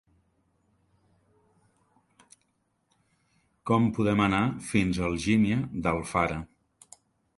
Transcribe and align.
Com 3.71 3.87
podem 3.99 4.27
anar 4.29 4.43
fins 4.73 4.99
a 5.03 5.07
Algímia 5.11 5.63
d'Alfara? 5.85 6.41